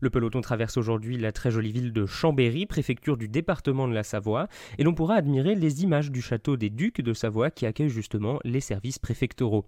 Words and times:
Le 0.00 0.10
peloton 0.10 0.40
traverse 0.40 0.76
aujourd'hui 0.76 1.16
la 1.16 1.32
très 1.32 1.50
jolie 1.50 1.72
ville 1.72 1.92
de 1.92 2.06
Chambéry, 2.06 2.66
préfecture 2.66 3.16
du 3.16 3.26
département 3.26 3.88
de 3.88 3.94
la 3.94 4.04
Savoie, 4.04 4.46
et 4.78 4.84
l'on 4.84 4.94
pourra 4.94 5.16
admirer 5.16 5.56
les 5.56 5.82
images 5.82 6.12
du 6.12 6.22
château 6.22 6.56
des 6.56 6.70
Ducs 6.70 7.00
de 7.00 7.12
Savoie 7.12 7.50
qui 7.50 7.66
accueille 7.66 7.88
justement 7.88 8.38
les 8.44 8.60
services 8.60 9.00
préfectoraux. 9.00 9.66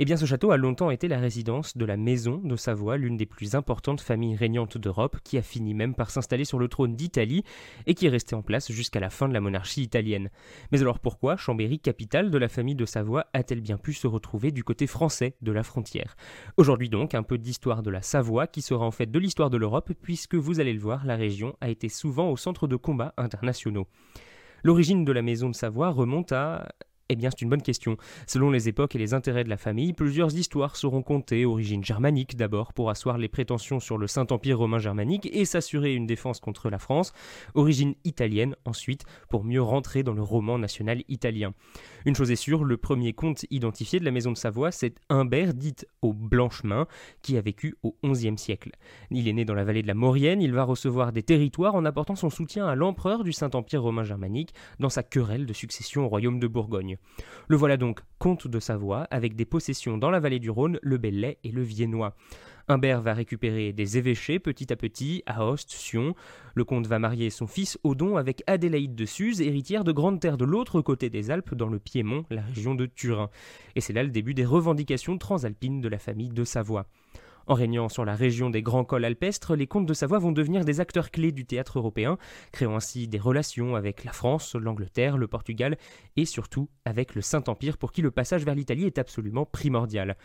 Eh 0.00 0.04
bien, 0.04 0.16
ce 0.16 0.26
château 0.26 0.52
a 0.52 0.56
longtemps 0.56 0.92
été 0.92 1.08
la 1.08 1.18
résidence 1.18 1.76
de 1.76 1.84
la 1.84 1.96
maison 1.96 2.40
de 2.44 2.54
Savoie, 2.54 2.96
l'une 2.96 3.16
des 3.16 3.26
plus 3.26 3.56
importantes 3.56 4.00
familles 4.00 4.36
régnantes 4.36 4.78
d'Europe, 4.78 5.16
qui 5.24 5.36
a 5.38 5.42
fini 5.42 5.74
même 5.74 5.96
par 5.96 6.10
s'installer 6.10 6.44
sur 6.44 6.60
le 6.60 6.68
trône 6.68 6.94
d'Italie 6.94 7.42
et 7.86 7.94
qui 7.94 8.06
est 8.06 8.10
resté 8.10 8.36
en 8.36 8.42
place 8.42 8.70
jusqu'à 8.70 9.00
la 9.00 9.10
fin 9.10 9.26
de 9.26 9.34
la 9.34 9.40
monarchie 9.40 9.82
italienne. 9.82 10.30
Mais 10.70 10.82
alors 10.82 11.00
pourquoi 11.00 11.36
Chambéry, 11.36 11.80
capitale 11.80 12.30
de 12.30 12.38
la 12.38 12.48
famille 12.48 12.76
de 12.76 12.84
Savoie, 12.84 13.26
a-t-elle 13.32 13.60
bien 13.60 13.76
pu 13.76 13.92
se 13.92 14.06
retrouver 14.06 14.52
du 14.52 14.62
côté 14.62 14.86
français 14.86 15.34
de 15.42 15.50
la 15.50 15.64
frontière? 15.64 16.14
Aujourd'hui 16.56 16.90
donc, 16.90 17.16
un 17.16 17.24
peu 17.24 17.36
d'histoire 17.36 17.82
de 17.82 17.90
la 17.90 18.02
Savoie 18.02 18.46
qui 18.46 18.62
sera 18.62 18.86
en 18.86 18.92
fait 18.92 19.10
de 19.10 19.18
l'histoire 19.18 19.50
de 19.50 19.56
l'Europe, 19.56 19.92
puisque 20.00 20.36
vous 20.36 20.60
allez 20.60 20.74
le 20.74 20.80
voir, 20.80 21.04
la 21.06 21.16
région 21.16 21.56
a 21.60 21.70
été 21.70 21.88
souvent 21.88 22.30
au 22.30 22.36
centre 22.36 22.68
de 22.68 22.76
combats 22.76 23.14
internationaux. 23.16 23.88
L'origine 24.62 25.04
de 25.04 25.12
la 25.12 25.22
maison 25.22 25.48
de 25.48 25.54
Savoie 25.54 25.90
remonte 25.90 26.32
à 26.32 26.68
eh 27.10 27.16
bien, 27.16 27.30
c'est 27.30 27.40
une 27.40 27.48
bonne 27.48 27.62
question. 27.62 27.96
Selon 28.26 28.50
les 28.50 28.68
époques 28.68 28.94
et 28.94 28.98
les 28.98 29.14
intérêts 29.14 29.44
de 29.44 29.48
la 29.48 29.56
famille, 29.56 29.94
plusieurs 29.94 30.36
histoires 30.36 30.76
seront 30.76 31.02
contées, 31.02 31.46
origine 31.46 31.82
germanique 31.82 32.36
d'abord, 32.36 32.74
pour 32.74 32.90
asseoir 32.90 33.16
les 33.16 33.28
prétentions 33.28 33.80
sur 33.80 33.96
le 33.96 34.06
Saint-Empire 34.06 34.58
romain 34.58 34.78
germanique 34.78 35.26
et 35.32 35.46
s'assurer 35.46 35.94
une 35.94 36.06
défense 36.06 36.38
contre 36.38 36.68
la 36.68 36.78
France, 36.78 37.14
origine 37.54 37.94
italienne 38.04 38.56
ensuite, 38.66 39.04
pour 39.30 39.44
mieux 39.44 39.62
rentrer 39.62 40.02
dans 40.02 40.12
le 40.12 40.22
roman 40.22 40.58
national 40.58 41.02
italien. 41.08 41.54
Une 42.04 42.14
chose 42.14 42.30
est 42.30 42.36
sûre, 42.36 42.62
le 42.62 42.76
premier 42.76 43.14
comte 43.14 43.46
identifié 43.50 43.98
de 43.98 44.04
la 44.04 44.10
maison 44.10 44.32
de 44.32 44.36
Savoie, 44.36 44.70
c'est 44.70 44.96
Humbert, 45.08 45.54
dit 45.54 45.76
au 46.02 46.12
Blanchemin, 46.12 46.86
qui 47.22 47.38
a 47.38 47.40
vécu 47.40 47.76
au 47.82 47.96
XIe 48.04 48.36
siècle. 48.36 48.72
Il 49.10 49.28
est 49.28 49.32
né 49.32 49.46
dans 49.46 49.54
la 49.54 49.64
vallée 49.64 49.82
de 49.82 49.88
la 49.88 49.94
Maurienne, 49.94 50.42
il 50.42 50.52
va 50.52 50.64
recevoir 50.64 51.12
des 51.12 51.22
territoires 51.22 51.74
en 51.74 51.86
apportant 51.86 52.16
son 52.16 52.28
soutien 52.28 52.66
à 52.66 52.74
l'empereur 52.74 53.24
du 53.24 53.32
Saint-Empire 53.32 53.82
romain 53.82 54.04
germanique 54.04 54.52
dans 54.78 54.90
sa 54.90 55.02
querelle 55.02 55.46
de 55.46 55.52
succession 55.54 56.04
au 56.04 56.08
royaume 56.08 56.38
de 56.38 56.46
Bourgogne. 56.46 56.97
Le 57.48 57.56
voilà 57.56 57.76
donc 57.76 58.00
comte 58.18 58.46
de 58.46 58.60
Savoie, 58.60 59.08
avec 59.10 59.34
des 59.34 59.44
possessions 59.44 59.96
dans 59.96 60.10
la 60.10 60.20
vallée 60.20 60.38
du 60.38 60.50
Rhône, 60.50 60.78
le 60.82 60.98
Bellay 60.98 61.38
et 61.44 61.50
le 61.50 61.62
Viennois. 61.62 62.14
Humbert 62.68 63.00
va 63.00 63.14
récupérer 63.14 63.72
des 63.72 63.96
évêchés 63.96 64.38
petit 64.38 64.70
à 64.70 64.76
petit 64.76 65.22
à 65.24 65.40
Aoste, 65.40 65.70
Sion. 65.70 66.14
Le 66.54 66.64
comte 66.64 66.86
va 66.86 66.98
marier 66.98 67.30
son 67.30 67.46
fils 67.46 67.78
Odon 67.82 68.18
avec 68.18 68.42
Adélaïde 68.46 68.94
de 68.94 69.06
Suse, 69.06 69.40
héritière 69.40 69.84
de 69.84 69.92
grandes 69.92 70.20
terres 70.20 70.36
de 70.36 70.44
l'autre 70.44 70.82
côté 70.82 71.08
des 71.08 71.30
Alpes, 71.30 71.54
dans 71.54 71.68
le 71.68 71.78
Piémont, 71.78 72.26
la 72.28 72.42
région 72.42 72.74
de 72.74 72.84
Turin. 72.84 73.30
Et 73.74 73.80
c'est 73.80 73.94
là 73.94 74.02
le 74.02 74.10
début 74.10 74.34
des 74.34 74.44
revendications 74.44 75.16
transalpines 75.16 75.80
de 75.80 75.88
la 75.88 75.98
famille 75.98 76.28
de 76.28 76.44
Savoie. 76.44 76.86
En 77.48 77.54
régnant 77.54 77.88
sur 77.88 78.04
la 78.04 78.14
région 78.14 78.50
des 78.50 78.60
grands 78.60 78.84
cols 78.84 79.06
alpestres, 79.06 79.56
les 79.56 79.66
comtes 79.66 79.86
de 79.86 79.94
Savoie 79.94 80.18
vont 80.18 80.32
devenir 80.32 80.66
des 80.66 80.80
acteurs 80.80 81.10
clés 81.10 81.32
du 81.32 81.46
théâtre 81.46 81.78
européen, 81.78 82.18
créant 82.52 82.76
ainsi 82.76 83.08
des 83.08 83.18
relations 83.18 83.74
avec 83.74 84.04
la 84.04 84.12
France, 84.12 84.54
l'Angleterre, 84.54 85.16
le 85.16 85.28
Portugal 85.28 85.78
et 86.16 86.26
surtout 86.26 86.68
avec 86.84 87.14
le 87.14 87.22
Saint-Empire 87.22 87.78
pour 87.78 87.92
qui 87.92 88.02
le 88.02 88.10
passage 88.10 88.44
vers 88.44 88.54
l'Italie 88.54 88.84
est 88.84 88.98
absolument 88.98 89.46
primordial. 89.46 90.18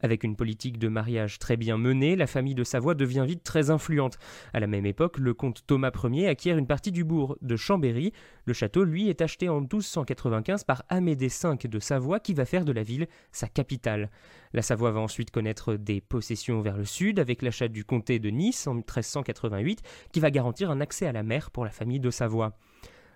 Avec 0.00 0.22
une 0.22 0.36
politique 0.36 0.78
de 0.78 0.86
mariage 0.86 1.40
très 1.40 1.56
bien 1.56 1.76
menée, 1.76 2.14
la 2.14 2.28
famille 2.28 2.54
de 2.54 2.62
Savoie 2.62 2.94
devient 2.94 3.24
vite 3.26 3.42
très 3.42 3.70
influente. 3.70 4.18
À 4.52 4.60
la 4.60 4.68
même 4.68 4.86
époque, 4.86 5.18
le 5.18 5.34
comte 5.34 5.64
Thomas 5.66 5.90
Ier 6.04 6.28
acquiert 6.28 6.56
une 6.56 6.68
partie 6.68 6.92
du 6.92 7.02
bourg 7.02 7.36
de 7.42 7.56
Chambéry. 7.56 8.12
Le 8.44 8.52
château, 8.52 8.84
lui, 8.84 9.08
est 9.08 9.20
acheté 9.20 9.48
en 9.48 9.60
1295 9.60 10.62
par 10.62 10.84
Amédée 10.88 11.26
V 11.26 11.68
de 11.68 11.78
Savoie 11.80 12.20
qui 12.20 12.34
va 12.34 12.44
faire 12.44 12.64
de 12.64 12.70
la 12.70 12.84
ville 12.84 13.08
sa 13.32 13.48
capitale. 13.48 14.10
La 14.52 14.62
Savoie 14.62 14.90
va 14.90 15.00
ensuite 15.00 15.30
connaître 15.30 15.74
des 15.74 16.00
possessions 16.00 16.60
vers 16.60 16.76
le 16.76 16.84
sud 16.84 17.18
avec 17.18 17.42
l'achat 17.42 17.68
du 17.68 17.84
comté 17.84 18.18
de 18.18 18.30
Nice 18.30 18.66
en 18.66 18.74
1388 18.74 19.82
qui 20.12 20.20
va 20.20 20.30
garantir 20.30 20.70
un 20.70 20.80
accès 20.80 21.06
à 21.06 21.12
la 21.12 21.22
mer 21.22 21.50
pour 21.50 21.64
la 21.64 21.70
famille 21.70 22.00
de 22.00 22.10
Savoie. 22.10 22.56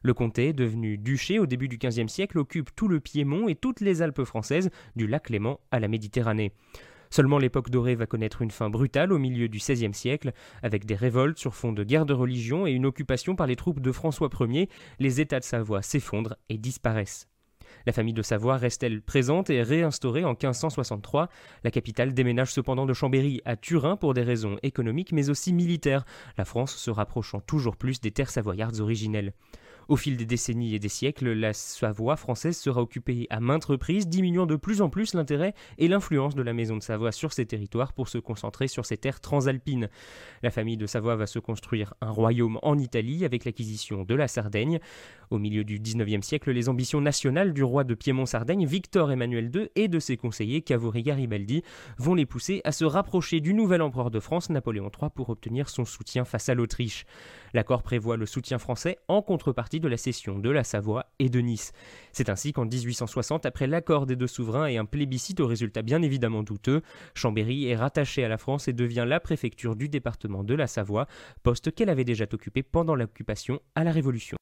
Le 0.03 0.15
comté, 0.15 0.53
devenu 0.53 0.99
duché 0.99 1.39
au 1.39 1.47
début 1.47 1.69
du 1.69 1.79
XVe 1.79 2.09
siècle, 2.09 2.39
occupe 2.39 2.75
tout 2.75 2.89
le 2.89 2.99
Piémont 2.99 3.49
et 3.49 3.55
toutes 3.55 3.81
les 3.81 4.03
Alpes 4.03 4.25
françaises, 4.25 4.71
du 4.97 5.07
lac 5.07 5.31
Léman 5.31 5.61
à 5.71 5.79
la 5.79 5.87
Méditerranée. 5.87 6.53
Seulement 7.09 7.39
l'époque 7.39 7.71
dorée 7.71 7.95
va 7.95 8.07
connaître 8.07 8.43
une 8.43 8.51
fin 8.51 8.71
brutale 8.71 9.13
au 9.13 9.19
milieu 9.19 9.49
du 9.49 9.59
XVIe 9.59 9.95
siècle, 9.95 10.33
avec 10.63 10.87
des 10.87 10.95
révoltes 10.95 11.39
sur 11.39 11.55
fond 11.55 11.73
de 11.73 11.85
guerre 11.85 12.07
de 12.07 12.15
religion 12.15 12.67
et 12.67 12.73
une 12.73 12.87
occupation 12.87 13.37
par 13.37 13.47
les 13.47 13.55
troupes 13.55 13.81
de 13.81 13.93
François 13.93 14.31
Ier, 14.41 14.69
les 14.99 15.21
États 15.21 15.39
de 15.39 15.45
Savoie 15.45 15.83
s'effondrent 15.83 16.37
et 16.49 16.57
disparaissent. 16.57 17.29
La 17.87 17.93
famille 17.93 18.15
de 18.15 18.23
Savoie 18.23 18.57
reste-t-elle 18.57 19.03
présente 19.03 19.51
et 19.51 19.63
réinstaurée 19.63 20.25
en 20.25 20.31
1563 20.31 21.29
La 21.65 21.71
capitale 21.71 22.15
déménage 22.15 22.53
cependant 22.53 22.87
de 22.87 22.93
Chambéry 22.93 23.41
à 23.45 23.57
Turin 23.57 23.97
pour 23.97 24.15
des 24.15 24.23
raisons 24.23 24.59
économiques 24.63 25.13
mais 25.13 25.31
aussi 25.31 25.53
militaires, 25.53 26.05
la 26.39 26.45
France 26.45 26.77
se 26.77 26.91
rapprochant 26.91 27.41
toujours 27.41 27.77
plus 27.77 28.01
des 28.01 28.11
terres 28.11 28.31
savoyardes 28.31 28.81
originelles. 28.81 29.33
Au 29.89 29.97
fil 29.97 30.17
des 30.17 30.27
décennies 30.27 30.75
et 30.75 30.79
des 30.79 30.89
siècles, 30.89 31.33
la 31.33 31.53
Savoie 31.53 32.17
française 32.17 32.57
sera 32.57 32.81
occupée 32.81 33.27
à 33.31 33.41
maintes 33.41 33.65
reprises, 33.65 34.07
diminuant 34.07 34.47
de 34.47 34.57
plus 34.57 34.81
en 34.81 34.89
plus 34.89 35.15
l'intérêt 35.15 35.55
et 35.79 35.89
l'influence 35.89 36.35
de 36.35 36.43
la 36.43 36.53
maison 36.53 36.77
de 36.77 36.83
Savoie 36.83 37.13
sur 37.13 37.33
ces 37.33 37.47
territoires 37.47 37.93
pour 37.93 38.09
se 38.09 38.19
concentrer 38.19 38.69
sur 38.69 38.87
ces 38.87 38.97
terres 38.97 39.21
transalpines. 39.21 39.89
La 40.43 40.51
famille 40.51 40.77
de 40.77 40.87
Savoie 40.87 41.17
va 41.17 41.27
se 41.27 41.39
construire 41.39 41.95
un 42.01 42.11
royaume 42.11 42.59
en 42.63 42.79
Italie 42.79 43.25
avec 43.25 43.45
l'acquisition 43.45 44.05
de 44.05 44.15
la 44.15 44.29
Sardaigne. 44.29 44.79
Au 45.31 45.39
milieu 45.39 45.65
du 45.65 45.79
XIXe 45.79 46.25
siècle, 46.27 46.51
les 46.51 46.69
ambitions 46.69 47.01
nationales 47.01 47.53
du 47.55 47.63
roi 47.63 47.85
de 47.85 47.95
Piémont-Sardaigne, 47.95 48.67
Victor 48.67 49.11
Emmanuel 49.11 49.51
II, 49.55 49.69
et 49.77 49.89
de 49.89 49.99
ses 49.99 50.17
conseillers, 50.17 50.63
Cavour 50.63 50.93
Garibaldi, 50.93 51.63
vont 51.99 52.15
les 52.15 52.27
pousser 52.27 52.61
à 52.65 52.73
se 52.73 52.85
rapprocher 52.85 53.41
du 53.41 53.55
nouvel 53.55 53.83
empereur 53.83 54.11
de 54.11 54.21
France, 54.21 54.51
Napoléon 54.51 54.91
III, 54.91 55.09
pour 55.15 55.31
obtenir 55.31 55.69
son 55.69 55.85
soutien 55.85 56.25
face 56.25 56.49
à 56.49 56.55
l'Autriche. 56.55 57.05
L'accord 57.55 57.83
prévoit 57.83 58.17
le 58.17 58.27
soutien 58.27 58.59
français 58.59 58.99
en 59.09 59.23
contrepartie 59.23 59.72
de 59.81 59.89
la 59.89 59.97
cession 59.97 60.39
de 60.39 60.51
la 60.51 60.65
Savoie 60.65 61.07
et 61.19 61.29
de 61.29 61.41
Nice. 61.41 61.73
C'est 62.13 62.29
ainsi 62.29 62.53
qu'en 62.53 62.65
1860, 62.65 63.47
après 63.47 63.67
l'accord 63.67 64.07
des 64.07 64.17
deux 64.17 64.27
souverains 64.27 64.67
et 64.67 64.79
un 64.79 64.85
plébiscite 64.85 65.41
au 65.41 65.47
résultat 65.47 65.83
bien 65.83 66.03
évidemment 66.03 66.43
douteux, 66.43 66.83
Chambéry 67.15 67.67
est 67.67 67.77
rattachée 67.77 68.25
à 68.25 68.29
la 68.29 68.39
France 68.39 68.69
et 68.69 68.73
devient 68.73 69.05
la 69.07 69.21
préfecture 69.21 69.77
du 69.77 69.89
département 69.89 70.45
de 70.45 70.55
la 70.55 70.67
Savoie, 70.67 71.07
poste 71.43 71.75
qu'elle 71.75 71.91
avait 71.91 72.05
déjà 72.05 72.27
occupé 72.33 72.63
pendant 72.63 72.95
l'occupation 72.95 73.61
à 73.75 73.85
la 73.85 73.93
Révolution. 73.93 74.37